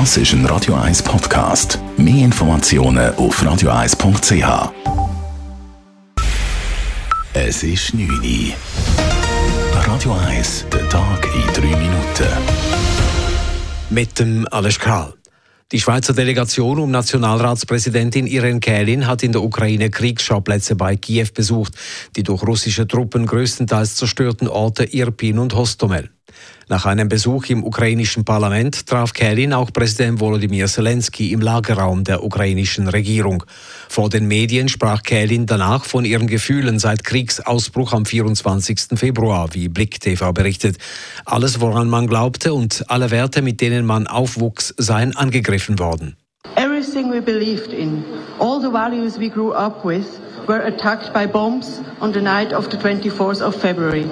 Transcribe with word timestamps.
Das 0.00 0.16
ist 0.16 0.32
ein 0.32 0.44
Radio 0.46 0.74
1 0.74 1.04
Podcast. 1.04 1.78
Mehr 1.96 2.24
Informationen 2.24 3.14
auf 3.14 3.40
radio1.ch. 3.40 4.72
Es 7.32 7.62
ist 7.62 7.94
9 7.94 8.10
Uhr. 8.10 8.54
Radio 9.86 10.16
1, 10.26 10.66
der 10.72 10.88
Tag 10.88 11.28
in 11.36 11.62
3 11.62 11.76
Minuten. 11.76 12.26
Mit 13.90 14.18
dem 14.18 14.48
Alles 14.50 14.80
Karl. 14.80 15.14
Die 15.70 15.80
Schweizer 15.80 16.12
Delegation 16.12 16.80
um 16.80 16.90
Nationalratspräsidentin 16.90 18.26
Irene 18.26 18.58
Kählin 18.58 19.06
hat 19.06 19.22
in 19.22 19.30
der 19.30 19.44
Ukraine 19.44 19.90
Kriegsschauplätze 19.90 20.74
bei 20.74 20.96
Kiew 20.96 21.28
besucht, 21.32 21.74
die 22.16 22.24
durch 22.24 22.42
russische 22.42 22.88
Truppen 22.88 23.26
größtenteils 23.26 23.94
zerstörten 23.94 24.48
Orte 24.48 24.82
Irpin 24.92 25.38
und 25.38 25.54
Hostomel. 25.54 26.10
Nach 26.68 26.86
einem 26.86 27.08
Besuch 27.08 27.46
im 27.50 27.62
ukrainischen 27.62 28.24
Parlament 28.24 28.86
traf 28.86 29.12
Kählin 29.12 29.52
auch 29.52 29.70
Präsident 29.72 30.20
Volodymyr 30.20 30.66
Zelensky 30.66 31.32
im 31.32 31.40
Lagerraum 31.40 32.04
der 32.04 32.24
ukrainischen 32.24 32.88
Regierung. 32.88 33.44
Vor 33.88 34.08
den 34.08 34.26
Medien 34.26 34.68
sprach 34.68 35.02
Kählin 35.02 35.46
danach 35.46 35.84
von 35.84 36.04
ihren 36.04 36.26
Gefühlen 36.26 36.78
seit 36.78 37.04
Kriegsausbruch 37.04 37.92
am 37.92 38.06
24. 38.06 38.98
Februar, 38.98 39.52
wie 39.52 39.68
Blick 39.68 40.00
TV 40.00 40.32
berichtet. 40.32 40.78
Alles, 41.26 41.60
woran 41.60 41.88
man 41.88 42.06
glaubte 42.06 42.54
und 42.54 42.84
alle 42.88 43.10
Werte, 43.10 43.42
mit 43.42 43.60
denen 43.60 43.84
man 43.84 44.06
aufwuchs, 44.06 44.74
seien 44.78 45.14
angegriffen 45.14 45.78
worden. 45.78 46.16
Everything 46.56 47.10
we 47.10 47.20
believed 47.20 47.72
in, 47.72 48.04
all 48.38 48.60
the 48.60 48.70
values 48.70 49.18
we 49.18 49.28
grew 49.28 49.52
up 49.52 49.84
with, 49.84 50.06
were 50.46 50.64
attacked 50.64 51.12
by 51.12 51.26
bombs 51.26 51.80
on 52.00 52.12
the 52.12 52.20
night 52.20 52.52
of 52.52 52.68
the 52.70 52.76
24th 52.76 53.40
of 53.40 53.54
February. 53.56 54.06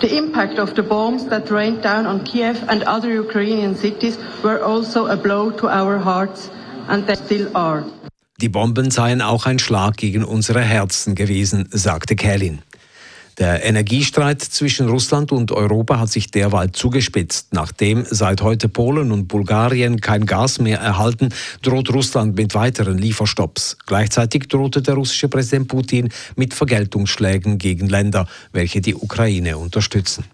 The 0.00 0.14
impact 0.14 0.58
of 0.58 0.74
the 0.74 0.82
bombs 0.82 1.26
that 1.28 1.50
rained 1.50 1.82
down 1.82 2.06
on 2.06 2.22
Kiev 2.24 2.62
and 2.68 2.82
other 2.82 3.10
Ukrainian 3.10 3.74
cities 3.74 4.18
were 4.42 4.62
also 4.62 5.06
a 5.06 5.16
blow 5.16 5.50
to 5.52 5.68
our 5.68 5.98
hearts, 5.98 6.50
and 6.88 7.06
they 7.06 7.16
still 7.16 7.48
are. 7.56 7.84
Die 8.38 8.50
Bomben 8.50 8.90
seien 8.90 9.22
auch 9.22 9.46
ein 9.46 9.58
Schlag 9.58 9.96
gegen 9.96 10.22
unsere 10.22 10.60
Herzen 10.60 11.14
gewesen, 11.14 11.68
sagte 11.70 12.14
Kellin. 12.14 12.60
Der 13.38 13.64
Energiestreit 13.64 14.40
zwischen 14.40 14.88
Russland 14.88 15.30
und 15.30 15.52
Europa 15.52 15.98
hat 15.98 16.08
sich 16.08 16.30
derweil 16.30 16.72
zugespitzt. 16.72 17.52
Nachdem 17.52 18.06
seit 18.08 18.40
heute 18.40 18.70
Polen 18.70 19.12
und 19.12 19.28
Bulgarien 19.28 20.00
kein 20.00 20.24
Gas 20.24 20.58
mehr 20.58 20.78
erhalten, 20.78 21.28
droht 21.60 21.92
Russland 21.92 22.34
mit 22.34 22.54
weiteren 22.54 22.96
Lieferstopps. 22.96 23.76
Gleichzeitig 23.84 24.48
drohte 24.48 24.80
der 24.80 24.94
russische 24.94 25.28
Präsident 25.28 25.68
Putin 25.68 26.08
mit 26.36 26.54
Vergeltungsschlägen 26.54 27.58
gegen 27.58 27.88
Länder, 27.88 28.26
welche 28.52 28.80
die 28.80 28.94
Ukraine 28.94 29.58
unterstützen. 29.58 30.24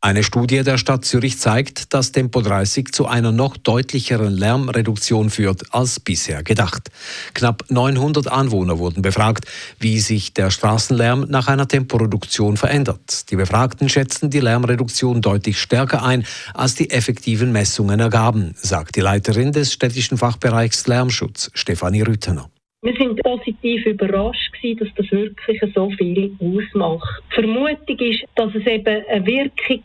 Eine 0.00 0.22
Studie 0.22 0.62
der 0.62 0.78
Stadt 0.78 1.04
Zürich 1.04 1.38
zeigt, 1.38 1.94
dass 1.94 2.12
Tempo 2.12 2.40
30 2.40 2.92
zu 2.92 3.06
einer 3.06 3.32
noch 3.32 3.56
deutlicheren 3.56 4.32
Lärmreduktion 4.32 5.30
führt 5.30 5.74
als 5.74 6.00
bisher 6.00 6.42
gedacht. 6.42 6.90
Knapp 7.34 7.64
900 7.68 8.28
Anwohner 8.28 8.78
wurden 8.78 9.02
befragt, 9.02 9.46
wie 9.78 10.00
sich 10.00 10.34
der 10.34 10.50
Straßenlärm 10.50 11.26
nach 11.28 11.48
einer 11.48 11.68
Temporeduktion 11.68 12.56
verändert. 12.56 13.30
Die 13.30 13.36
Befragten 13.36 13.88
schätzen 13.88 14.30
die 14.30 14.40
Lärmreduktion 14.40 15.20
deutlich 15.20 15.58
stärker 15.60 16.02
ein, 16.02 16.24
als 16.54 16.74
die 16.74 16.90
effektiven 16.90 17.52
Messungen 17.52 18.00
ergaben, 18.00 18.54
sagt 18.60 18.96
die 18.96 19.00
Leiterin 19.00 19.52
des 19.52 19.72
städtischen 19.72 20.18
Fachbereichs 20.18 20.86
Lärmschutz, 20.86 21.50
Stefanie 21.54 22.02
Rüttener. 22.02 22.50
Wir 22.82 22.96
sind 22.96 23.22
positiv 23.22 23.84
überrascht 23.84 24.54
gewesen, 24.54 24.78
dass 24.78 24.88
das 24.96 25.10
wirklich 25.10 25.60
so 25.74 25.90
viel 25.98 26.34
ausmacht. 26.40 27.22
Die 27.30 27.34
Vermutung 27.34 27.98
ist, 27.98 28.24
dass 28.36 28.54
es 28.54 28.66
eben 28.66 29.04
eine 29.06 29.26
Wirkung 29.26 29.82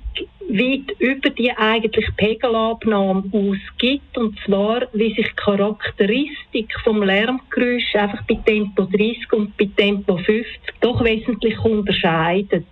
weit 0.47 0.99
über 0.99 1.29
die 1.31 1.51
eigentliche 1.51 2.13
Pegelabnahme 2.13 3.23
ausgibt. 3.33 4.17
Und 4.17 4.39
zwar, 4.45 4.87
wie 4.93 5.13
sich 5.13 5.27
die 5.27 5.35
Charakteristik 5.35 6.73
vom 6.85 7.03
Lärmgeräusch 7.03 7.95
einfach 7.95 8.23
bei 8.29 8.35
Tempo 8.45 8.83
30 8.83 9.33
und 9.33 9.57
bei 9.57 9.69
Tempo 9.75 10.15
50 10.15 10.45
doch 10.79 11.03
wesentlich 11.03 11.59
unterscheidet. 11.59 12.65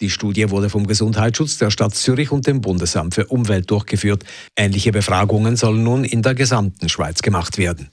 Die 0.00 0.10
Studie 0.10 0.50
wurde 0.50 0.70
vom 0.70 0.88
Gesundheitsschutz 0.88 1.58
der 1.58 1.70
Stadt 1.70 1.94
Zürich 1.94 2.32
und 2.32 2.48
dem 2.48 2.60
Bundesamt 2.60 3.14
für 3.14 3.26
Umwelt 3.26 3.70
durchgeführt. 3.70 4.24
Ähnliche 4.56 4.90
Befragungen 4.90 5.54
sollen 5.54 5.84
nun 5.84 6.02
in 6.02 6.22
der 6.22 6.34
gesamten 6.34 6.88
Schweiz 6.88 7.22
gemacht 7.22 7.58
werden. 7.58 7.90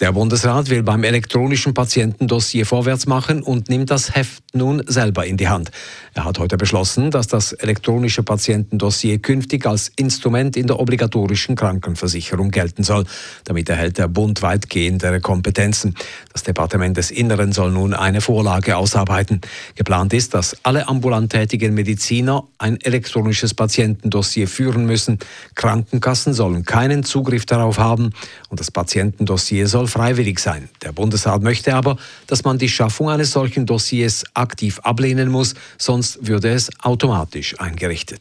Der 0.00 0.12
Bundesrat 0.12 0.70
will 0.70 0.82
beim 0.82 1.04
elektronischen 1.04 1.74
Patientendossier 1.74 2.66
vorwärts 2.66 3.06
machen 3.06 3.42
und 3.42 3.68
nimmt 3.68 3.90
das 3.90 4.14
Heft 4.14 4.42
nun 4.52 4.82
selber 4.86 5.26
in 5.26 5.36
die 5.36 5.48
Hand. 5.48 5.70
Er 6.14 6.24
hat 6.24 6.38
heute 6.38 6.56
beschlossen, 6.56 7.10
dass 7.10 7.28
das 7.28 7.52
elektronische 7.52 8.22
Patientendossier 8.22 9.18
künftig 9.18 9.66
als 9.66 9.92
Instrument 9.96 10.56
in 10.56 10.66
der 10.66 10.80
obligatorischen 10.80 11.54
Krankenversicherung 11.54 12.50
gelten 12.50 12.82
soll. 12.82 13.04
Damit 13.44 13.68
erhält 13.68 13.98
der 13.98 14.08
Bund 14.08 14.42
weitgehendere 14.42 15.20
Kompetenzen. 15.20 15.94
Das 16.32 16.42
Departement 16.42 16.96
des 16.96 17.10
Inneren 17.10 17.52
soll 17.52 17.70
nun 17.70 17.94
eine 17.94 18.20
Vorlage 18.20 18.76
ausarbeiten. 18.76 19.40
Geplant 19.76 20.12
ist, 20.12 20.34
dass 20.34 20.56
alle 20.64 20.88
ambulant 20.88 21.30
tätigen 21.30 21.74
Mediziner 21.74 22.44
ein 22.58 22.80
elektronisches 22.80 23.54
Patientendossier 23.54 24.48
führen 24.48 24.86
müssen. 24.86 25.18
Krankenkassen 25.54 26.34
sollen 26.34 26.64
keinen 26.64 27.04
Zugriff 27.04 27.46
darauf 27.46 27.78
haben 27.78 28.10
und 28.48 28.58
das 28.58 28.70
Patientendossier 28.70 29.59
soll 29.66 29.86
freiwillig 29.86 30.38
sein. 30.38 30.68
Der 30.82 30.92
Bundesrat 30.92 31.42
möchte 31.42 31.74
aber, 31.74 31.96
dass 32.26 32.44
man 32.44 32.58
die 32.58 32.68
Schaffung 32.68 33.10
eines 33.10 33.32
solchen 33.32 33.66
Dossiers 33.66 34.24
aktiv 34.34 34.78
ablehnen 34.80 35.28
muss, 35.28 35.54
sonst 35.78 36.26
würde 36.26 36.50
es 36.50 36.70
automatisch 36.82 37.58
eingerichtet. 37.60 38.20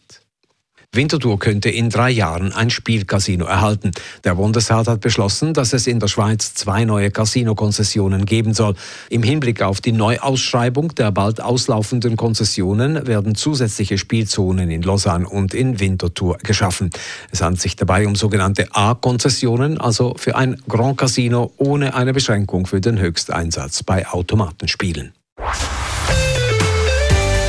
Winterthur 0.92 1.38
könnte 1.38 1.70
in 1.70 1.92
drei 1.92 2.10
Jahren 2.10 2.52
ein 2.52 2.72
Spielcasino 2.72 3.46
erhalten. 3.46 3.92
Der 4.24 4.34
Bundesrat 4.34 4.88
hat 4.88 5.02
beschlossen, 5.02 5.54
dass 5.54 5.72
es 5.72 5.86
in 5.86 6.00
der 6.00 6.08
Schweiz 6.08 6.56
zwei 6.56 6.84
neue 6.84 7.12
Casino-Konzessionen 7.12 8.26
geben 8.26 8.56
soll. 8.56 8.74
Im 9.12 9.22
Hinblick 9.22 9.62
auf 9.62 9.82
die 9.82 9.92
Neuausschreibung 9.92 10.96
der 10.96 11.12
bald 11.12 11.42
auslaufenden 11.42 12.18
Konzessionen 12.18 13.06
werden 13.06 13.36
zusätzliche 13.36 14.00
Spielzonen 14.00 14.72
in 14.72 14.82
Lausanne 14.82 15.30
und 15.30 15.54
in 15.54 15.80
Winterthur 15.80 16.40
geschaffen. 16.40 16.90
Es 17.30 17.44
handelt 17.44 17.62
sich 17.62 17.76
dabei 17.76 18.08
um 18.08 18.16
sogenannte 18.16 18.68
A-Konzessionen, 18.72 19.78
also 19.78 20.16
für 20.18 20.36
ein 20.36 20.60
Grand 20.68 20.98
Casino 20.98 21.54
ohne 21.58 21.94
eine 21.94 22.14
Beschränkung 22.14 22.66
für 22.66 22.82
den 22.82 22.98
Höchsteinsatz 22.98 23.84
bei 23.84 24.08
Automatenspielen. 24.08 25.14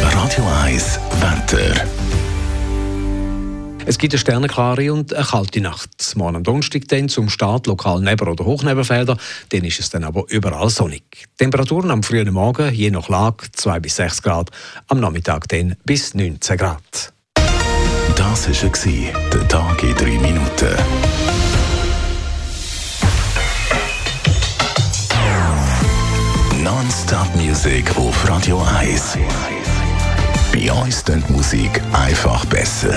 Radio 0.03 0.45
1 0.63 1.01
Wetter. 1.21 1.87
Es 3.91 3.99
gibt 3.99 4.15
eine 4.15 4.21
sternenklare 4.21 4.93
und 4.93 5.13
eine 5.13 5.25
kalte 5.25 5.61
Nacht. 5.61 5.91
Morgen 6.15 6.37
am 6.37 6.45
Donnerstag 6.45 6.87
dann 6.87 7.09
zum 7.09 7.29
Start 7.29 7.67
lokal 7.67 8.01
Nebel- 8.01 8.29
oder 8.29 8.45
Hochnebelfelder. 8.45 9.17
Dann 9.49 9.65
ist 9.65 9.81
es 9.81 9.91
dann 9.91 10.05
aber 10.05 10.27
überall 10.29 10.71
sonnig. 10.71 11.03
Temperaturen 11.39 11.91
am 11.91 12.05
frühen 12.05 12.33
Morgen, 12.33 12.73
je 12.73 12.93
nach 12.93 13.09
Lage, 13.09 13.51
2 13.51 13.81
bis 13.81 13.97
6 13.97 14.23
Grad. 14.23 14.51
Am 14.87 15.01
Nachmittag 15.01 15.49
dann 15.49 15.75
bis 15.85 16.15
19 16.15 16.57
Grad. 16.57 17.13
Das 18.15 18.49
war 18.49 19.31
der 19.33 19.49
Tag 19.49 19.83
in 19.83 19.95
3 19.97 20.05
Minuten. 20.21 20.77
Non-Stop-Musik 26.63 27.97
auf 27.97 28.29
Radio 28.29 28.65
1. 28.79 29.19
Bei 30.53 30.73
uns 30.73 31.05
klingt 31.05 31.29
Musik 31.29 31.83
einfach 31.93 32.45
besser. 32.45 32.97